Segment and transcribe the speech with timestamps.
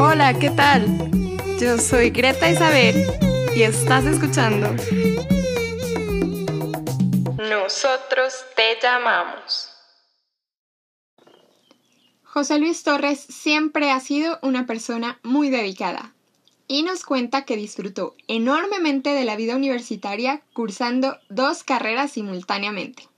[0.00, 0.86] Hola, ¿qué tal?
[1.58, 3.04] Yo soy Greta Isabel
[3.56, 4.68] y estás escuchando
[7.36, 9.70] Nosotros te llamamos.
[12.22, 16.14] José Luis Torres siempre ha sido una persona muy dedicada
[16.68, 23.08] y nos cuenta que disfrutó enormemente de la vida universitaria cursando dos carreras simultáneamente.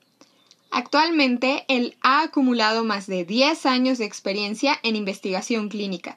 [0.70, 6.16] Actualmente, él ha acumulado más de 10 años de experiencia en investigación clínica,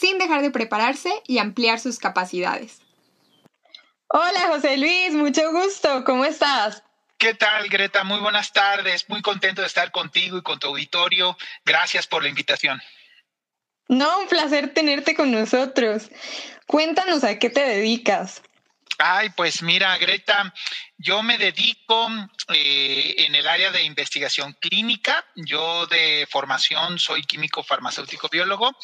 [0.00, 2.80] sin dejar de prepararse y ampliar sus capacidades.
[4.08, 6.82] Hola José Luis, mucho gusto, ¿cómo estás?
[7.18, 8.02] ¿Qué tal, Greta?
[8.02, 11.36] Muy buenas tardes, muy contento de estar contigo y con tu auditorio.
[11.66, 12.80] Gracias por la invitación.
[13.88, 16.08] No, un placer tenerte con nosotros.
[16.66, 18.42] Cuéntanos a qué te dedicas.
[19.02, 20.52] Ay, pues mira, Greta,
[20.98, 22.10] yo me dedico
[22.52, 25.24] eh, en el área de investigación clínica.
[25.36, 28.76] Yo de formación soy químico farmacéutico biólogo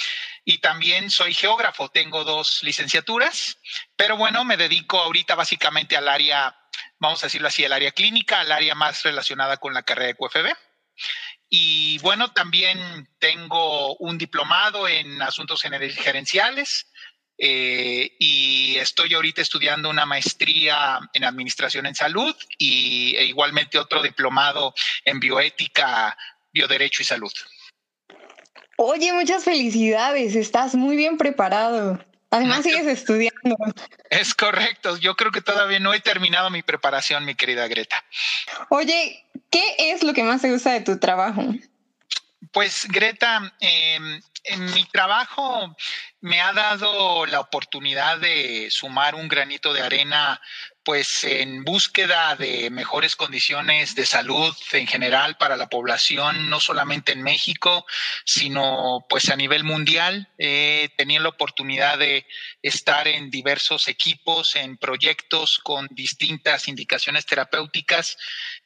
[0.42, 1.90] y también soy geógrafo.
[1.90, 3.58] Tengo dos licenciaturas,
[3.94, 6.56] pero bueno, me dedico ahorita básicamente al área,
[6.98, 10.14] vamos a decirlo así, al área clínica, al área más relacionada con la carrera de
[10.14, 10.46] QFB.
[11.50, 16.86] Y bueno, también tengo un diplomado en asuntos gerenciales
[17.38, 24.02] eh, y estoy ahorita estudiando una maestría en administración en salud y e igualmente otro
[24.02, 26.16] diplomado en bioética,
[26.52, 27.32] bioderecho y salud.
[28.78, 31.98] Oye, muchas felicidades, estás muy bien preparado.
[32.30, 33.56] Además sigues estudiando.
[34.10, 38.04] Es correcto, yo creo que todavía no he terminado mi preparación, mi querida Greta.
[38.68, 41.42] Oye, ¿qué es lo que más te gusta de tu trabajo?
[42.56, 45.76] Pues Greta, em, en mi trabajo
[46.22, 50.40] me ha dado la oportunidad de sumar un granito de arena
[50.86, 57.10] pues en búsqueda de mejores condiciones de salud en general para la población, no solamente
[57.10, 57.84] en México,
[58.24, 60.28] sino pues a nivel mundial.
[60.38, 62.24] He tenido la oportunidad de
[62.62, 68.16] estar en diversos equipos, en proyectos con distintas indicaciones terapéuticas,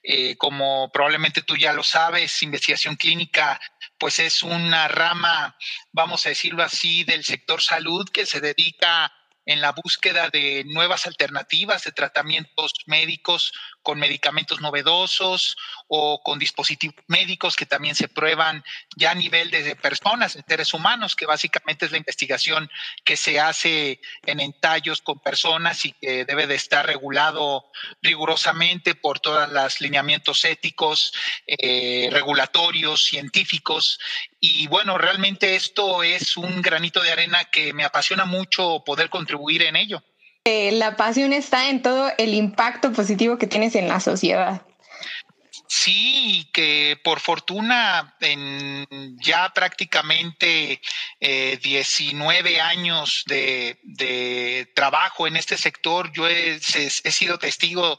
[0.03, 3.61] eh, como probablemente tú ya lo sabes, investigación clínica
[3.99, 5.57] pues es una rama,
[5.93, 9.13] vamos a decirlo así, del sector salud que se dedica
[9.45, 13.53] en la búsqueda de nuevas alternativas de tratamientos médicos
[13.83, 15.57] con medicamentos novedosos
[15.93, 18.63] o con dispositivos médicos que también se prueban
[18.97, 22.71] ya a nivel de personas, seres humanos, que básicamente es la investigación
[23.05, 27.67] que se hace en entallos con personas y que debe de estar regulado
[28.03, 31.13] rigurosamente por todos los lineamientos éticos,
[31.49, 33.99] eh, regulatorios, científicos.
[34.39, 39.63] Y bueno, realmente esto es un granito de arena que me apasiona mucho poder contribuir
[39.63, 40.05] en ello.
[40.45, 44.63] Eh, la pasión está en todo el impacto positivo que tienes en la sociedad.
[45.73, 50.81] Sí, que por fortuna en ya prácticamente
[51.21, 57.97] 19 eh, años de, trabajo en este sector, yo he, he, sido testigo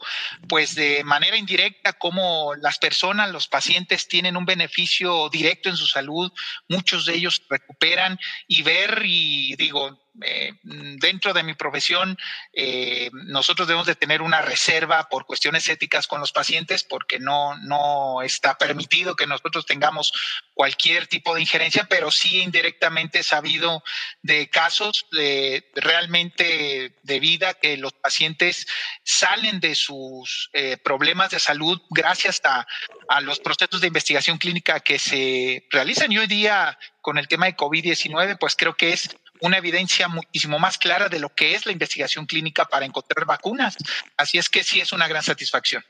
[0.50, 5.86] pues de manera indirecta cómo las personas, los pacientes tienen un beneficio directo en su
[5.86, 6.30] salud,
[6.68, 8.18] muchos de ellos recuperan
[8.48, 12.18] y ver y digo, eh, dentro de mi profesión,
[12.52, 17.56] eh, nosotros debemos de tener una reserva por cuestiones éticas con los pacientes porque no,
[17.58, 20.12] no está permitido que nosotros tengamos
[20.52, 23.82] cualquier tipo de injerencia, pero sí indirectamente he sabido
[24.20, 28.66] de casos de realmente de vida que los pacientes
[29.04, 32.66] salen de sus eh, problemas de salud gracias a,
[33.08, 36.12] a los procesos de investigación clínica que se realizan.
[36.12, 40.58] Y hoy día con el tema de COVID-19, pues creo que es una evidencia muchísimo
[40.58, 43.76] más clara de lo que es la investigación clínica para encontrar vacunas.
[44.16, 45.84] Así es que sí es una gran satisfacción.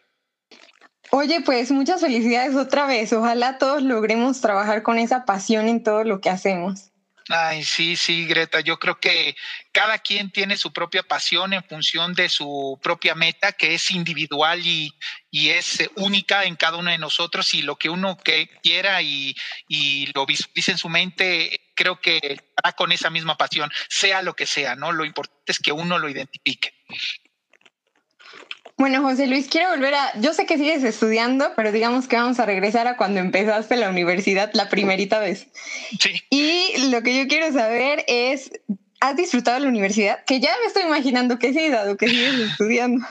[1.11, 3.13] Oye, pues muchas felicidades otra vez.
[3.13, 6.92] Ojalá todos logremos trabajar con esa pasión en todo lo que hacemos.
[7.29, 8.61] Ay, sí, sí, Greta.
[8.61, 9.37] Yo creo que
[9.73, 14.61] cada quien tiene su propia pasión en función de su propia meta, que es individual
[14.65, 14.93] y,
[15.31, 17.55] es única en cada uno de nosotros.
[17.55, 19.35] Y lo que uno que quiera y,
[19.69, 24.35] y lo visualice en su mente, creo que va con esa misma pasión, sea lo
[24.35, 24.93] que sea, ¿no?
[24.93, 26.75] Lo importante es que uno lo identifique.
[28.79, 30.19] Bueno, José Luis, quiero volver a.
[30.21, 33.91] Yo sé que sigues estudiando, pero digamos que vamos a regresar a cuando empezaste la
[33.91, 35.47] universidad la primerita vez.
[36.01, 36.23] Sí.
[36.31, 38.51] Y lo que yo quiero saber es:
[39.01, 40.25] ¿has disfrutado la universidad?
[40.25, 43.07] Que ya me estoy imaginando que sí, dado que sigues estudiando.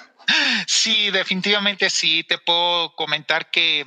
[0.68, 2.24] Sí, definitivamente sí.
[2.24, 3.86] Te puedo comentar que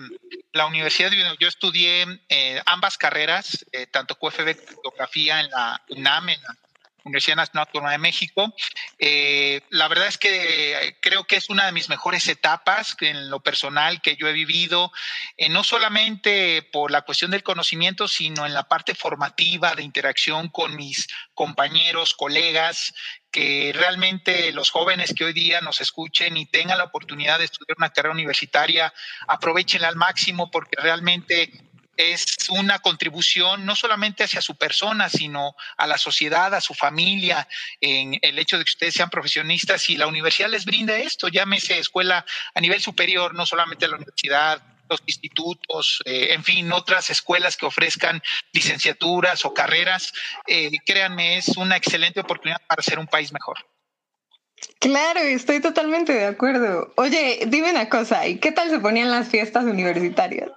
[0.52, 6.42] la universidad, yo estudié eh, ambas carreras, eh, tanto QFB, fotografía en la UNAM, en
[6.42, 6.56] la
[7.04, 8.54] Universidad Nacional Autónoma de México.
[8.98, 13.40] Eh, la verdad es que creo que es una de mis mejores etapas en lo
[13.40, 14.90] personal que yo he vivido,
[15.36, 20.48] eh, no solamente por la cuestión del conocimiento, sino en la parte formativa de interacción
[20.48, 22.94] con mis compañeros, colegas,
[23.30, 27.76] que realmente los jóvenes que hoy día nos escuchen y tengan la oportunidad de estudiar
[27.76, 28.94] una carrera universitaria,
[29.26, 31.50] aprovechenla al máximo porque realmente
[31.96, 37.48] es una contribución no solamente hacia su persona, sino a la sociedad, a su familia,
[37.80, 41.78] en el hecho de que ustedes sean profesionistas y la universidad les brinda esto, llámese
[41.78, 42.24] escuela
[42.54, 47.66] a nivel superior, no solamente la universidad, los institutos, eh, en fin, otras escuelas que
[47.66, 50.12] ofrezcan licenciaturas o carreras,
[50.46, 53.56] eh, créanme, es una excelente oportunidad para ser un país mejor.
[54.78, 56.92] Claro, estoy totalmente de acuerdo.
[56.96, 60.50] Oye, dime una cosa, ¿y qué tal se ponían las fiestas universitarias?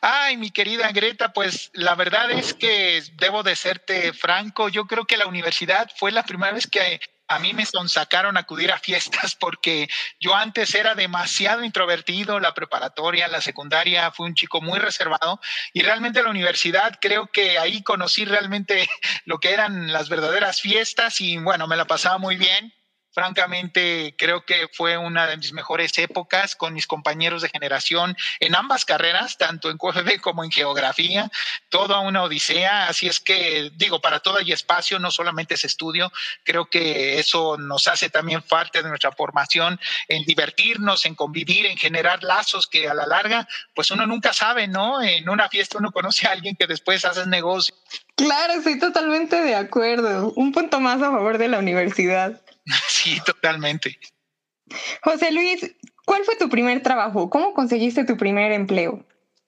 [0.00, 5.04] Ay, mi querida Greta, pues la verdad es que debo de serte franco, yo creo
[5.04, 9.34] que la universidad fue la primera vez que a mí me sonsacaron acudir a fiestas
[9.34, 9.88] porque
[10.20, 15.40] yo antes era demasiado introvertido, la preparatoria, la secundaria, fui un chico muy reservado
[15.72, 18.88] y realmente la universidad creo que ahí conocí realmente
[19.24, 22.74] lo que eran las verdaderas fiestas y bueno, me la pasaba muy bien
[23.12, 28.54] Francamente, creo que fue una de mis mejores épocas con mis compañeros de generación en
[28.54, 31.30] ambas carreras, tanto en QFB como en geografía,
[31.68, 32.88] toda una odisea.
[32.88, 36.12] Así es que, digo, para todo hay espacio, no solamente es estudio.
[36.44, 39.78] Creo que eso nos hace también parte de nuestra formación
[40.08, 44.68] en divertirnos, en convivir, en generar lazos que a la larga, pues uno nunca sabe,
[44.68, 45.02] ¿no?
[45.02, 47.74] En una fiesta uno conoce a alguien que después hace negocio.
[48.14, 50.32] Claro, estoy totalmente de acuerdo.
[50.36, 52.41] Un punto más a favor de la universidad.
[52.88, 53.98] Sí, totalmente.
[55.02, 55.74] José Luis,
[56.04, 57.28] ¿cuál fue tu primer trabajo?
[57.30, 59.04] ¿Cómo conseguiste tu primer empleo?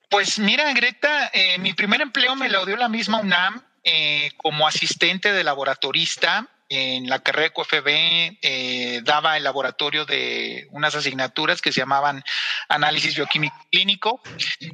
[0.09, 4.67] Pues mira, Greta, eh, mi primer empleo me lo dio la misma UNAM eh, como
[4.67, 7.53] asistente de laboratorista en la carrera
[7.83, 12.23] de eh, daba el laboratorio de unas asignaturas que se llamaban
[12.69, 14.21] análisis bioquímico clínico.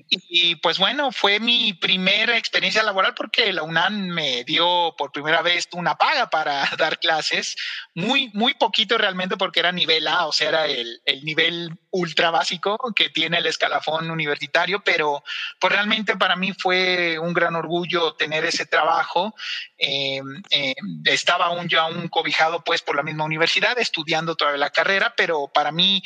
[0.09, 5.41] Y, pues bueno, fue mi primera experiencia laboral porque la UNAM me dio por primera
[5.41, 7.55] vez una paga para dar clases,
[7.93, 12.31] muy, muy poquito realmente porque era nivel A, o sea, era el, el nivel ultra
[12.31, 15.23] básico que tiene el escalafón universitario, pero
[15.59, 19.35] pues realmente para mí fue un gran orgullo tener ese trabajo.
[19.77, 20.21] Eh,
[20.51, 25.13] eh, estaba aún ya un cobijado pues por la misma universidad estudiando toda la carrera,
[25.15, 26.01] pero para mí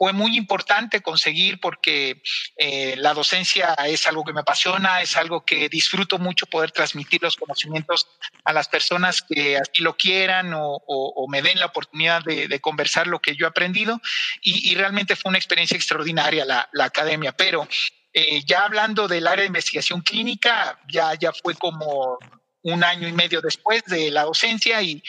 [0.00, 2.22] fue muy importante conseguir porque
[2.56, 7.22] eh, la docencia es algo que me apasiona, es algo que disfruto mucho poder transmitir
[7.22, 8.08] los conocimientos
[8.44, 13.20] a las personas que así lo quieran o, me den la oportunidad de, conversar lo
[13.20, 14.00] que yo he aprendido.
[14.40, 17.68] Y, realmente fue una experiencia extraordinaria la, academia, pero
[18.14, 22.18] eh, ya hablando del área de investigación clínica, ya, ya fue como
[22.62, 25.02] un año y medio después de la docencia y,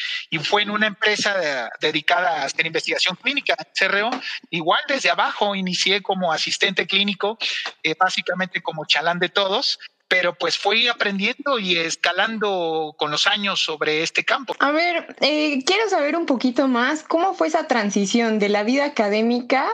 [0.43, 4.09] fue en una empresa dedicada a hacer investigación clínica, CRO.
[4.49, 7.37] Igual desde abajo inicié como asistente clínico,
[7.83, 13.63] eh, básicamente como chalán de todos, pero pues fui aprendiendo y escalando con los años
[13.63, 14.55] sobre este campo.
[14.59, 18.85] A ver, eh, quiero saber un poquito más cómo fue esa transición de la vida
[18.85, 19.69] académica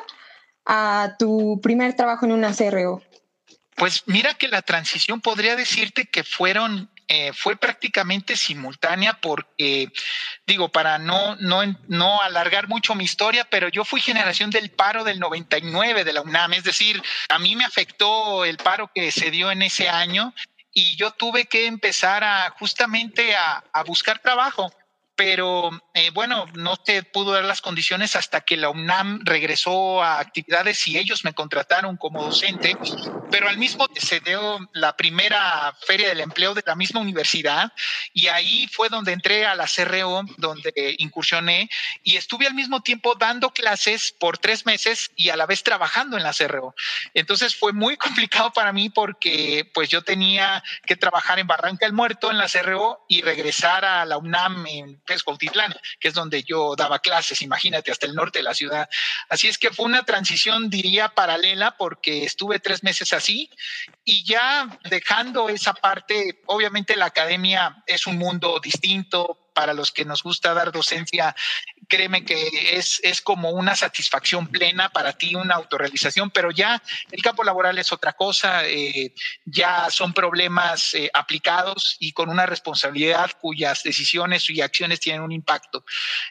[0.65, 3.01] a tu primer trabajo en una CRO.
[3.75, 9.91] Pues mira que la transición podría decirte que fueron eh, fue prácticamente simultánea porque,
[10.45, 15.03] digo, para no, no, no alargar mucho mi historia, pero yo fui generación del paro
[15.05, 19.31] del 99 de la UNAM, es decir, a mí me afectó el paro que se
[19.31, 20.33] dio en ese año
[20.73, 24.71] y yo tuve que empezar a justamente a, a buscar trabajo
[25.17, 30.19] pero eh, bueno, no se pudo dar las condiciones hasta que la UNAM regresó a
[30.19, 32.77] actividades y ellos me contrataron como docente,
[33.31, 37.73] pero al mismo se dio la primera feria del empleo de la misma universidad
[38.13, 41.67] y ahí fue donde entré a la CRO, donde incursioné
[42.03, 46.15] y estuve al mismo tiempo dando clases por tres meses y a la vez trabajando
[46.17, 46.75] en la CRO.
[47.15, 51.93] Entonces fue muy complicado para mí porque pues yo tenía que trabajar en Barranca del
[51.93, 55.23] Muerto en la CRO y regresar a la UNAM en que es
[55.99, 58.87] que es donde yo daba clases, imagínate, hasta el norte de la ciudad.
[59.29, 63.49] Así es que fue una transición, diría, paralela, porque estuve tres meses así
[64.05, 70.05] y ya dejando esa parte, obviamente la academia es un mundo distinto, para los que
[70.05, 71.35] nos gusta dar docencia,
[71.87, 77.21] créeme que es, es como una satisfacción plena para ti, una autorrealización, pero ya el
[77.21, 79.13] campo laboral es otra cosa, eh,
[79.45, 85.31] ya son problemas eh, aplicados y con una responsabilidad cuyas decisiones y acciones tienen un
[85.31, 85.85] impacto.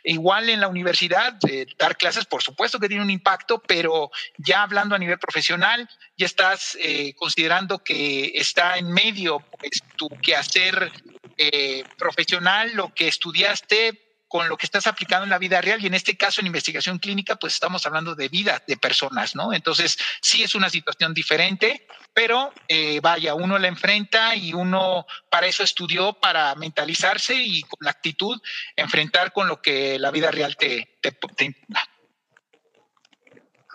[0.04, 4.62] Igual en la universidad, eh, dar clases, por supuesto que tiene un impacto, pero ya
[4.62, 6.78] hablando a nivel profesional, ya estás
[7.16, 10.90] considerando que está en medio pues, tu quehacer
[11.38, 15.86] eh, profesional, lo que estudiaste con lo que estás aplicando en la vida real y
[15.86, 19.52] en este caso en investigación clínica pues estamos hablando de vida de personas, ¿no?
[19.52, 25.46] Entonces sí es una situación diferente, pero eh, vaya, uno la enfrenta y uno para
[25.46, 28.40] eso estudió, para mentalizarse y con la actitud
[28.74, 31.56] enfrentar con lo que la vida real te, te, te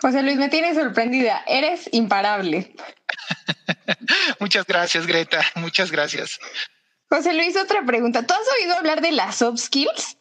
[0.02, 1.44] José Luis, me tienes sorprendida.
[1.46, 2.74] Eres imparable.
[4.40, 5.40] muchas gracias, Greta.
[5.54, 6.40] Muchas gracias.
[7.08, 8.26] José Luis, otra pregunta.
[8.26, 10.16] ¿Tú has oído hablar de las soft skills?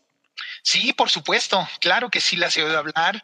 [0.64, 1.68] Sí, por supuesto.
[1.80, 3.24] Claro que sí las he oído hablar.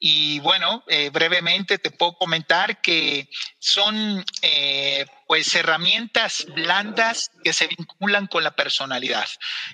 [0.00, 7.66] Y bueno, eh, brevemente te puedo comentar que son eh, pues herramientas blandas que se
[7.66, 9.26] vinculan con la personalidad.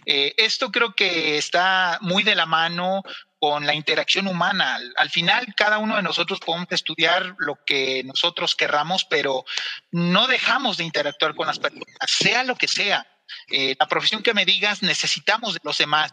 [0.07, 3.03] Eh, esto creo que está muy de la mano
[3.39, 4.79] con la interacción humana.
[4.97, 9.45] Al, final, cada uno de nosotros podemos estudiar lo que nosotros querramos, pero
[9.91, 13.07] no dejamos de interactuar con las personas, sea lo que sea.
[13.49, 16.13] Eh, la profesión que me digas, necesitamos de los demás.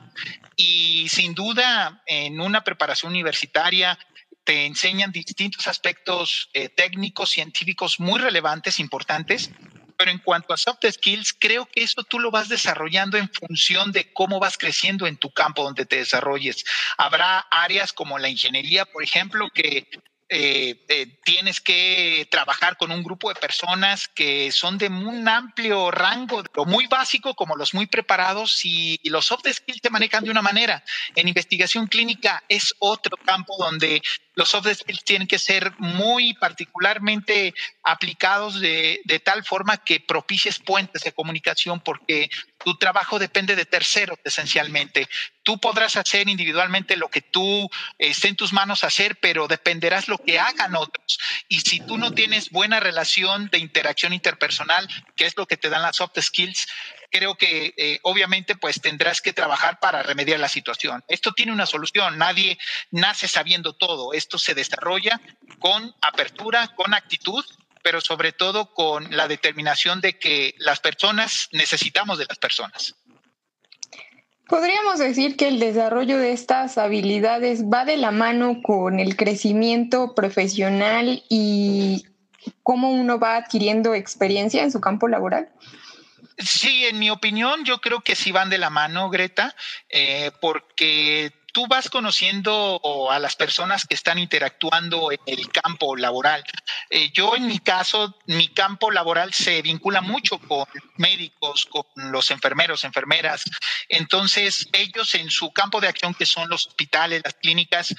[0.56, 3.98] Y sin duda, en una preparación universitaria,
[4.44, 9.51] te enseñan distintos aspectos eh, técnicos, científicos muy relevantes, importantes,
[9.98, 13.92] pero en cuanto a soft skills, creo que eso tú lo vas desarrollando en función
[13.92, 16.63] de cómo vas creciendo en tu campo donde te desarrolles.
[16.98, 19.88] Habrá áreas como la ingeniería, por ejemplo, que
[20.34, 25.92] eh, eh, tienes que trabajar con un grupo de personas que son de un amplio
[25.92, 30.32] rango, lo muy básico como los muy preparados y, los soft skills te manejan de
[30.32, 30.86] una manera.
[31.16, 34.02] En investigación clínica es otro campo donde
[34.36, 40.60] los soft skills tienen que ser muy particularmente aplicados de, de tal forma que propicies
[40.60, 42.30] puentes de comunicación porque
[42.63, 45.08] tu trabajo depende de terceros esencialmente.
[45.44, 50.18] Tú podrás hacer individualmente lo que tú esté en tus manos hacer, pero dependerás lo
[50.18, 51.20] que hagan otros.
[51.48, 55.70] Y si tú no tienes buena relación de interacción interpersonal, que es lo que te
[55.70, 56.68] dan las soft skills,
[57.12, 61.03] creo que eh, obviamente pues tendrás que trabajar para remediar la situación.
[61.08, 62.58] Esto tiene una solución, nadie
[62.89, 65.20] nace sabiendo todo, esto se desarrolla
[65.60, 67.44] con apertura, con actitud
[67.84, 72.96] pero sobre todo con la determinación de que las personas necesitamos de las personas.
[74.48, 80.14] Podríamos decir que el desarrollo de estas habilidades va de la mano con el crecimiento
[80.14, 82.06] profesional y
[82.62, 85.50] cómo uno va adquiriendo experiencia en su campo laboral.
[86.38, 89.56] Sí, en mi opinión, yo creo que sí van de la mano, Greta,
[89.90, 92.81] eh, porque tú vas conociendo
[93.12, 96.43] a las personas que están interactuando en el campo laboral.
[96.89, 100.65] Eh, yo en mi caso, mi campo laboral se vincula mucho con
[100.98, 103.43] médicos, con los enfermeros, enfermeras.
[103.89, 107.93] Entonces, ellos en su campo de acción, que son los hospitales, las clínicas,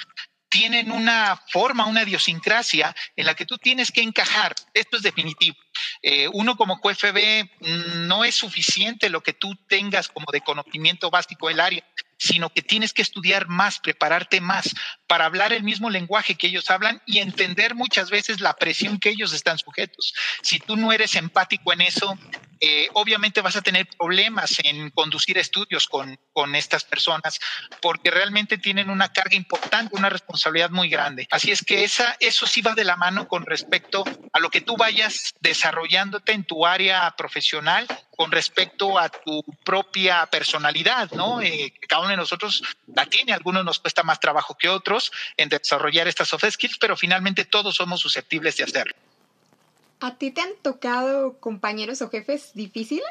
[0.53, 4.55] tienen una forma, una idiosincrasia en la que tú tienes que encajar.
[4.75, 5.57] Esto es definitivo.
[6.03, 11.11] Eh, uno como QFB mm, no es suficiente lo que tú tengas como de conocimiento
[11.11, 11.83] básico del área
[12.19, 14.73] sino que tienes que estudiar más, prepararte más
[15.09, 19.09] para hablar el mismo lenguaje que ellos hablan y entender muchas veces la presión que
[19.09, 20.15] ellos están sujetos.
[20.41, 22.17] Si tú no eres empático en eso,
[22.65, 27.41] eh, obviamente vas a tener problemas en conducir estudios con, con estas personas
[27.81, 31.27] porque realmente tienen una carga importante, una responsabilidad muy grande.
[31.33, 34.61] Así es que esa, eso sí va de la mano con respecto a lo que
[34.61, 41.43] tú vayas desarrollándote en tu área profesional con respecto a tu propia personalidad, ¿no?
[41.43, 42.63] Eh, cada uno de nosotros
[42.95, 46.97] la tiene, algunos nos cuesta más trabajo que otros en desarrollar estas soft skills, pero
[46.97, 48.95] finalmente todos somos susceptibles de hacerlo.
[50.03, 53.05] ¿A ti te han tocado compañeros o jefes difíciles?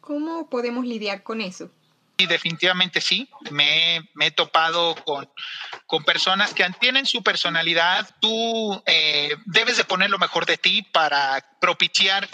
[0.00, 1.68] ¿Cómo podemos lidiar con eso?
[2.16, 3.28] Sí, definitivamente sí.
[3.50, 5.28] Me, he topado con,
[5.84, 8.08] con, personas que tienen su personalidad.
[8.20, 12.28] Tú eh, debes de poner lo mejor de ti para propiciar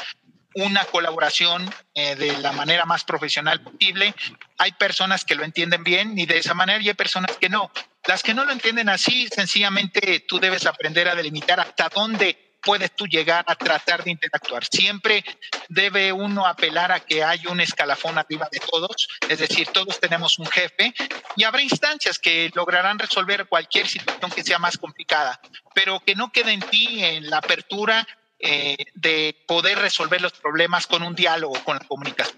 [0.52, 4.14] una colaboración eh, de la manera más profesional posible.
[4.58, 7.70] Hay personas que lo entienden bien y de esa manera y hay personas que no.
[8.06, 12.94] Las que no lo entienden así, sencillamente tú debes aprender a delimitar hasta dónde puedes
[12.94, 14.62] tú llegar a tratar de interactuar.
[14.62, 15.24] Siempre
[15.70, 20.38] debe uno apelar a que hay un escalafón arriba de todos, es decir, todos tenemos
[20.38, 20.92] un jefe
[21.34, 25.40] y habrá instancias que lograrán resolver cualquier situación que sea más complicada,
[25.74, 28.06] pero que no quede en ti en la apertura
[28.38, 32.36] eh, de poder resolver los problemas con un diálogo, con la comunicación.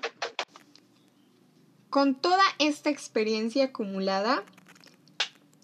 [1.89, 4.45] Con toda esta experiencia acumulada,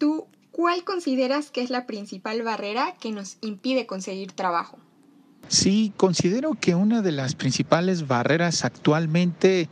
[0.01, 4.79] ¿tú cuál consideras que es la principal barrera que nos impide conseguir trabajo?
[5.49, 9.69] Sí, considero que una de las principales barreras actualmente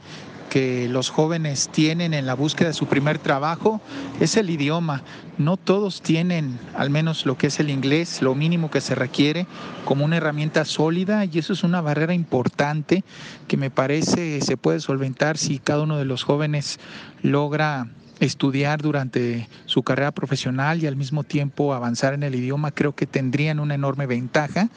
[0.50, 3.80] que los jóvenes tienen en la búsqueda de su primer trabajo
[4.20, 5.02] es el idioma.
[5.38, 9.46] No todos tienen, al menos lo que es el inglés, lo mínimo que se requiere
[9.86, 13.04] como una herramienta sólida y eso es una barrera importante
[13.48, 16.78] que me parece se puede solventar si cada uno de los jóvenes
[17.22, 17.88] logra
[18.20, 23.06] estudiar durante su carrera profesional y al mismo tiempo avanzar en el idioma, creo que
[23.06, 24.68] tendrían una enorme ventaja.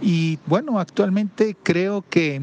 [0.00, 2.42] Y bueno, actualmente creo que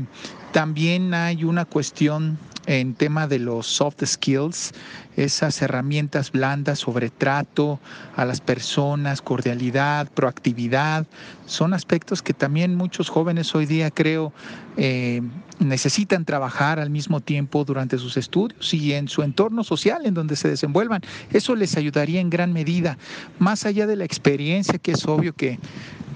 [0.55, 4.71] también hay una cuestión en tema de los soft skills,
[5.17, 7.77] esas herramientas blandas sobre trato
[8.15, 11.07] a las personas, cordialidad, proactividad,
[11.45, 14.31] son aspectos que también muchos jóvenes hoy día creo
[14.77, 15.21] eh,
[15.59, 20.37] necesitan trabajar al mismo tiempo durante sus estudios y en su entorno social en donde
[20.37, 21.01] se desenvuelvan.
[21.33, 22.97] Eso les ayudaría en gran medida,
[23.39, 25.59] más allá de la experiencia, que es obvio que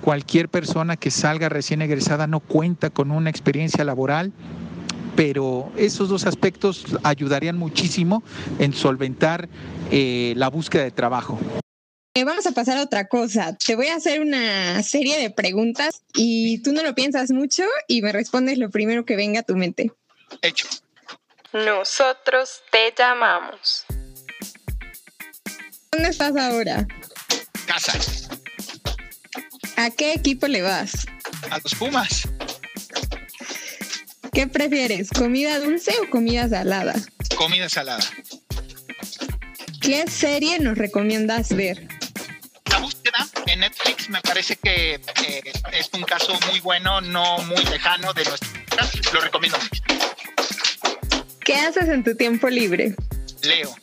[0.02, 4.29] cualquier persona que salga recién egresada no cuenta con una experiencia laboral
[5.16, 8.24] pero esos dos aspectos ayudarían muchísimo
[8.58, 9.50] en solventar
[9.92, 11.38] eh, la búsqueda de trabajo.
[12.14, 13.56] Eh, vamos a pasar a otra cosa.
[13.56, 18.02] Te voy a hacer una serie de preguntas y tú no lo piensas mucho y
[18.02, 19.92] me respondes lo primero que venga a tu mente.
[20.42, 20.68] Hecho.
[21.54, 23.86] Nosotros te llamamos.
[25.92, 26.88] ¿Dónde estás ahora?
[27.68, 27.94] Casa.
[29.78, 31.06] ¿A qué equipo le vas?
[31.50, 32.28] A los Pumas.
[34.40, 36.96] ¿Qué prefieres, comida dulce o comida salada?
[37.36, 38.00] Comida salada.
[39.82, 41.86] ¿Qué serie nos recomiendas ver?
[42.72, 45.44] La búsqueda en Netflix me parece que eh,
[45.74, 48.50] es un caso muy bueno, no muy lejano de nuestra.
[49.12, 49.84] Lo recomiendo mucho.
[51.44, 52.96] ¿Qué haces en tu tiempo libre?
[53.44, 53.76] Leo.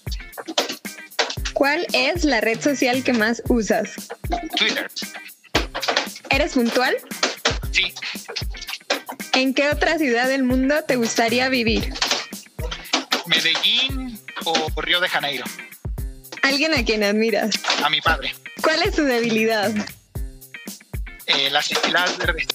[1.52, 3.90] ¿Cuál es la red social que más usas?
[4.56, 4.90] Twitter.
[6.30, 6.96] ¿Eres puntual?
[7.72, 7.92] Sí.
[9.36, 11.92] ¿En qué otra ciudad del mundo te gustaría vivir?
[13.26, 15.44] Medellín o Río de Janeiro.
[16.40, 17.50] ¿Alguien a quien admiras?
[17.84, 18.34] A mi padre.
[18.62, 19.70] ¿Cuál es tu debilidad?
[21.26, 22.46] Eh, las enchiladas verdes.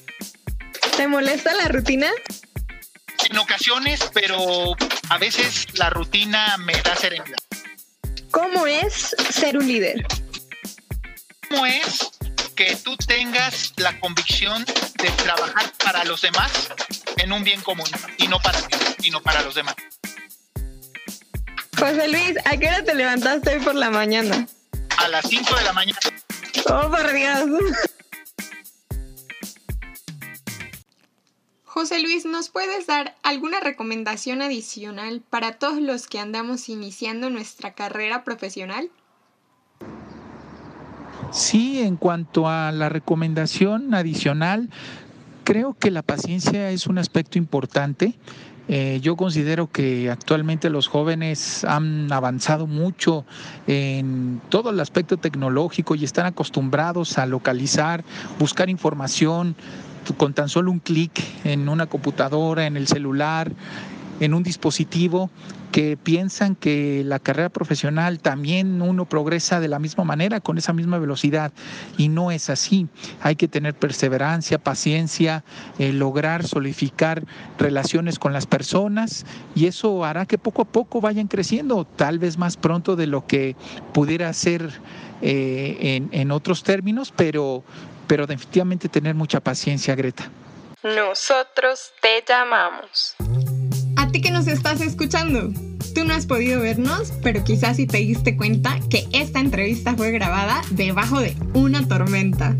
[0.97, 2.09] ¿Te molesta la rutina?
[3.29, 4.75] En ocasiones, pero
[5.09, 7.37] a veces la rutina me da serenidad.
[8.31, 10.03] ¿Cómo es ser un líder?
[11.47, 12.09] ¿Cómo es
[12.55, 16.69] que tú tengas la convicción de trabajar para los demás
[17.17, 17.87] en un bien común
[18.17, 19.75] y no para ti, sino para los demás.
[21.77, 24.47] José Luis, ¿a qué hora te levantaste hoy por la mañana?
[24.97, 25.99] A las 5 de la mañana.
[26.67, 27.49] Oh, por Dios.
[31.63, 37.73] José Luis, ¿nos puedes dar alguna recomendación adicional para todos los que andamos iniciando nuestra
[37.73, 38.91] carrera profesional?
[41.31, 44.69] Sí, en cuanto a la recomendación adicional,
[45.45, 48.15] creo que la paciencia es un aspecto importante.
[48.67, 53.25] Eh, yo considero que actualmente los jóvenes han avanzado mucho
[53.65, 58.03] en todo el aspecto tecnológico y están acostumbrados a localizar,
[58.37, 59.55] buscar información
[60.17, 61.11] con tan solo un clic
[61.45, 63.51] en una computadora, en el celular,
[64.21, 65.29] en un dispositivo
[65.71, 70.73] que piensan que la carrera profesional también uno progresa de la misma manera, con esa
[70.73, 71.51] misma velocidad,
[71.97, 72.87] y no es así.
[73.21, 75.43] Hay que tener perseverancia, paciencia,
[75.79, 77.23] eh, lograr solidificar
[77.57, 82.37] relaciones con las personas, y eso hará que poco a poco vayan creciendo, tal vez
[82.37, 83.55] más pronto de lo que
[83.91, 84.69] pudiera ser
[85.23, 87.63] eh, en, en otros términos, pero,
[88.05, 90.29] pero definitivamente tener mucha paciencia, Greta.
[90.83, 93.15] Nosotros te llamamos.
[94.11, 95.53] A ti que nos estás escuchando.
[95.95, 100.11] Tú no has podido vernos, pero quizás si te diste cuenta que esta entrevista fue
[100.11, 102.57] grabada debajo de una tormenta.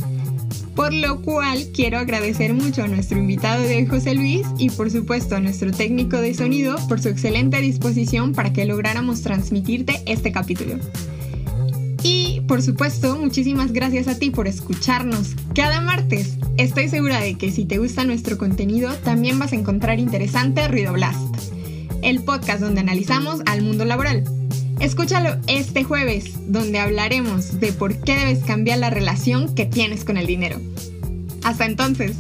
[0.77, 4.89] Por lo cual quiero agradecer mucho a nuestro invitado de hoy, José Luis, y por
[4.91, 10.31] supuesto a nuestro técnico de sonido por su excelente disposición para que lográramos transmitirte este
[10.31, 10.79] capítulo.
[12.03, 16.37] Y por supuesto, muchísimas gracias a ti por escucharnos cada martes.
[16.57, 20.93] Estoy segura de que si te gusta nuestro contenido, también vas a encontrar interesante Ruido
[20.93, 21.30] Blast,
[22.01, 24.23] el podcast donde analizamos al mundo laboral.
[24.79, 30.17] Escúchalo este jueves, donde hablaremos de por qué debes cambiar la relación que tienes con
[30.17, 30.59] el dinero.
[31.43, 32.17] Hasta entonces.